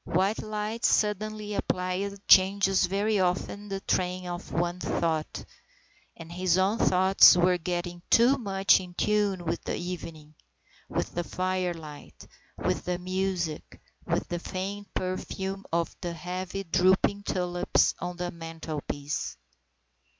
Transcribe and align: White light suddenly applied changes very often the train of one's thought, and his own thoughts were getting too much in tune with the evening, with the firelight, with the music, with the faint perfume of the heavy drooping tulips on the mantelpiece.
White 0.03 0.41
light 0.41 0.83
suddenly 0.83 1.53
applied 1.53 2.27
changes 2.27 2.87
very 2.87 3.19
often 3.19 3.69
the 3.69 3.81
train 3.81 4.25
of 4.25 4.51
one's 4.51 4.83
thought, 4.83 5.45
and 6.17 6.31
his 6.31 6.57
own 6.57 6.79
thoughts 6.79 7.37
were 7.37 7.59
getting 7.59 8.01
too 8.09 8.39
much 8.39 8.79
in 8.79 8.95
tune 8.95 9.45
with 9.45 9.63
the 9.63 9.75
evening, 9.75 10.33
with 10.89 11.13
the 11.13 11.23
firelight, 11.23 12.25
with 12.57 12.83
the 12.85 12.97
music, 12.97 13.79
with 14.07 14.27
the 14.27 14.39
faint 14.39 14.91
perfume 14.95 15.65
of 15.71 15.95
the 16.01 16.13
heavy 16.13 16.63
drooping 16.63 17.21
tulips 17.21 17.93
on 17.99 18.17
the 18.17 18.31
mantelpiece. 18.31 19.37